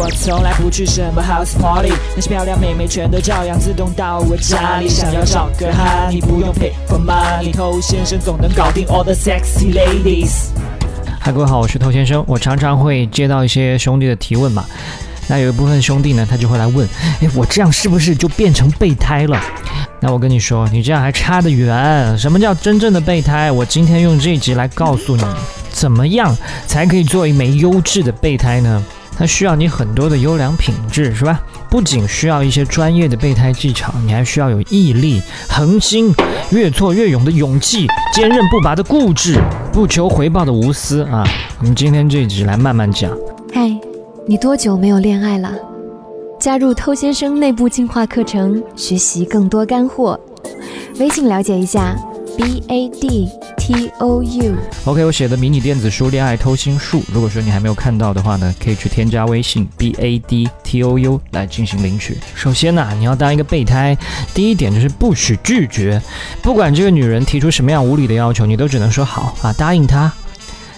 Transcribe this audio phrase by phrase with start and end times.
[0.00, 4.88] 我从来不去什么 house party，那些漂亮妹妹全都照样自动到我家里。
[4.88, 10.50] 想要找个哈，你不用 pay for money，偷先生总能搞定 all the sexy ladies。
[11.18, 12.24] 嗨，各位好，我是偷先生。
[12.28, 14.64] 我常常会接到一些兄弟的提问嘛，
[15.26, 16.86] 那有一部分兄弟呢，他就会来问，
[17.18, 19.42] 诶，我这样是不是就变成备胎了？
[19.98, 22.16] 那我跟你说，你这样还差得远。
[22.16, 23.50] 什么叫真正的备胎？
[23.50, 25.24] 我今天用这一集来告诉你，
[25.72, 26.36] 怎么样
[26.68, 28.80] 才可以做一枚优质的备胎呢？
[29.18, 31.40] 它需要你很多的优良品质，是吧？
[31.68, 36.14] 不仅需要一些专业的备胎技巧，你还需要有毅力、恒心、
[36.50, 39.36] 越挫越勇的勇气、坚韧不拔的固执、
[39.72, 41.24] 不求回报的无私啊！
[41.58, 43.10] 我们今天这一集来慢慢讲。
[43.52, 43.76] 嗨，
[44.24, 45.52] 你多久没有恋爱了？
[46.38, 50.18] 加入偷先生内部进化课程，学习更多干货。
[51.00, 51.96] 微信了解一下
[52.36, 53.28] ，b a d
[53.68, 54.56] t o u。
[54.86, 62.16] OK，我写的迷你电子书《恋爱偷心术》，如果说你还没有看到的话呢，可以去添加微信 b a d t o u 来进行领取。
[62.34, 63.94] 首先呢，你要当一个备胎，
[64.32, 66.00] 第一点就是不许拒绝，
[66.40, 70.10] 不管这个女人提出什么样无理的要求，你都只能说好啊，答应她。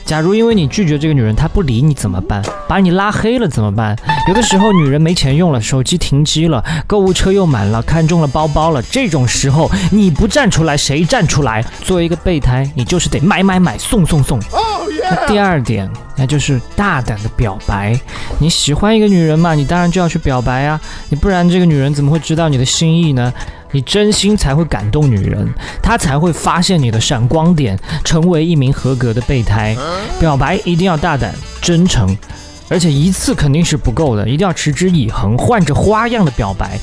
[0.04, 2.42] 假如因为你拒绝这个女人，她不理你怎么办？
[2.68, 3.96] 把你拉黑了怎么办？
[4.28, 11.64] 有的时候女人没钱用了，手机停机了，购物车又满了，看中了包包了，这种时候你不站出来，谁站出来？
[11.82, 14.40] 作为一个备胎，你就是得买买买，送送送。
[15.02, 17.98] 那第二点，那就是大胆的表白。
[18.38, 19.54] 你喜欢一个女人嘛？
[19.54, 20.80] 你当然就要去表白啊！
[21.08, 23.32] 你不然这个女人怎么会知道你的心意呢？
[23.72, 25.48] 你真心才会感动女人，
[25.82, 29.76] 她才会发现你的闪光点，成为一名合格的备胎。
[30.18, 32.16] 表白一定要大胆、真诚，
[32.68, 36.78] 而且一次肯定是不够的，一定要持之以恒，换着花样的表白，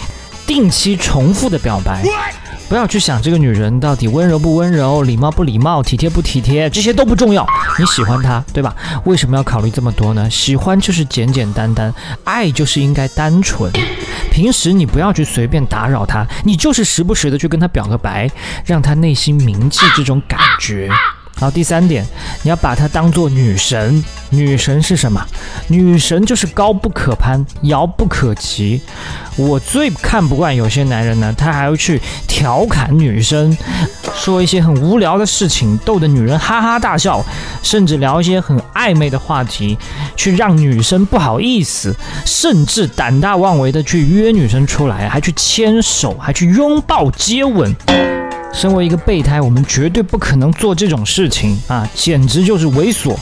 [0.45, 2.03] 定期重复的表白。
[2.69, 7.47] 不要去想这个女人到底温柔不温柔、礼貌不礼貌、体贴不体贴，这些都不重要。
[7.79, 8.75] 你喜欢她，对吧？
[9.05, 10.29] 为什么要考虑这么多呢？
[10.29, 11.93] 喜欢就是简简单单，
[12.25, 13.71] 爱就是应该单纯。
[14.37, 18.29] 平时你不要去随便打扰他，你就是时不时的去跟他表个白，
[18.63, 20.87] 让他内心铭记这种感觉。
[21.39, 22.03] 好，第三点，
[22.41, 24.03] 你要把她当做女神。
[24.29, 25.23] 女神是什么？
[25.69, 28.81] 女神就是高不可攀，遥不可及。
[29.37, 33.55] 我最看不惯有些男人呢，他还要去调侃女生，
[34.15, 37.23] 说一些很无聊的事情，逗得女人哈哈大笑，
[37.61, 39.77] 甚至聊一些很暧昧的话题，
[40.17, 47.73] 去让女生不好意思，甚至胆大妄为的去约女生出来，还去牵手，还去拥抱接吻。
[48.53, 53.15] 身为一个备胎，我们绝对不可能做这种事情啊，简直就是猥琐、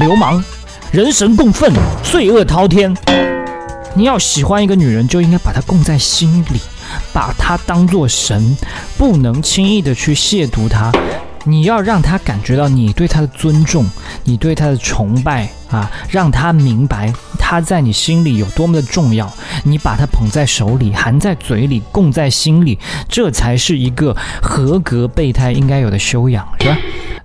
[0.00, 0.42] 流氓、
[0.90, 2.94] 人神共愤、罪恶滔天。
[3.94, 6.60] 你要喜欢一个女人，就应该把她供在心里，
[7.12, 8.56] 把她当做神，
[8.96, 10.92] 不能轻易的去亵渎她。
[11.44, 13.84] 你要让他感觉到你对他的尊重，
[14.24, 19.30] 你对他的崇拜啊，让他明白他在你心里有多么的重要。
[19.64, 22.78] 你把他捧在手里，含在嘴里，供在心里，
[23.08, 26.76] 这才是一个合格备胎应该有的修养，是吧？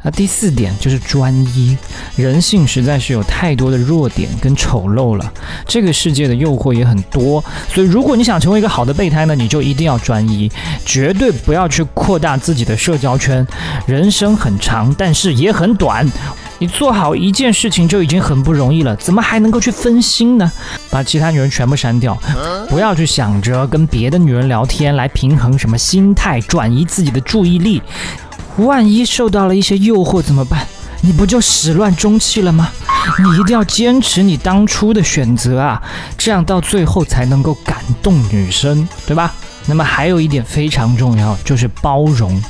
[0.05, 1.75] 那第四点就是专一。
[2.15, 5.33] 人性实在是有太多的弱点跟丑陋了，
[5.67, 10.49] 这个世界的诱惑也很多，所以如果你想成为一个好的备胎呢，你就一定要专一，
[10.85, 13.45] 绝对不要去扩大自己的社交圈。
[13.87, 16.07] 人生很长，但是也很短，
[16.59, 20.51] 你做好一件事情就已经很不容易了，怎么还能够去分心呢？
[20.91, 22.15] 把其他女人全部删掉，
[22.69, 27.81] 不要去想着跟别的女人聊天来平衡什么心态，转移自己的注意力。
[28.57, 30.65] 万一受到了一些诱惑怎么办？
[31.01, 32.69] 你不就始乱终弃了吗？
[33.19, 35.81] 你一定要坚持你当初的选择啊，
[36.17, 39.33] 这样到最后才能够感动女生，对吧？
[39.67, 42.41] 那么还有一点非常重要，就是包容。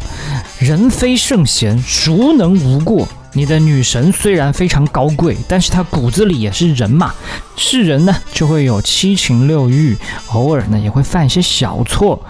[0.60, 3.08] 人非圣贤，孰能无过？
[3.34, 7.14] 你的女神虽然非常高贵，但是她骨子里也是人嘛，
[7.58, 12.24] 是人呢就会有七情六欲，偶尔呢也会犯一些小错。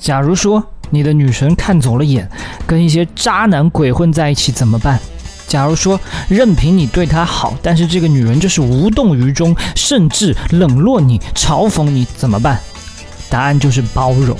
[0.00, 0.64] 假如说。
[0.92, 2.28] 你的女神看走了眼，
[2.66, 4.98] 跟一些渣男鬼混在一起怎么办？
[5.46, 12.58] 假如说任凭你对她好，但是这个女人就是无动于衷，甚至冷落你、嘲讽你，怎么办？
[13.30, 14.36] 答案就是包容，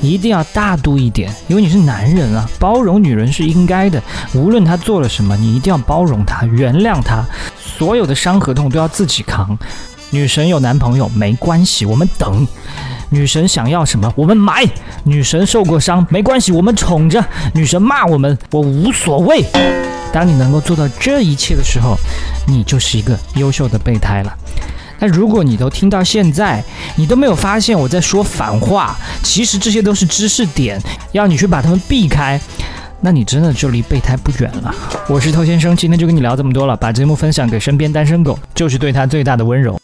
[0.00, 4.00] 一定要大度一点，因为你是男人啊，包容女人是应该的。
[4.32, 7.24] 无论她做了什么，你一定要包容她、原谅她，
[7.58, 9.58] 所有的伤和痛都要自己扛。
[10.10, 12.46] 女神有男朋友没关系，我们等。
[13.10, 14.64] 女神想要什么，我们买。
[15.04, 17.22] 女神受过伤没关系，我们宠着。
[17.52, 19.44] 女神骂我们，我无所谓。
[20.12, 21.96] 当你能够做到这一切的时候，
[22.46, 24.32] 你就是一个优秀的备胎了。
[24.98, 26.62] 那如果你都听到现在，
[26.96, 30.78] 你都没有发现我在说反话，其实这些都是知识点，
[31.12, 32.38] 要你去把它们避开，
[33.00, 34.74] 那你真的就离备胎不远了。
[35.08, 36.76] 我是偷先生，今天就跟你聊这么多了。
[36.76, 39.79] 把节目分享给身边单身狗，就是对他最大的温柔。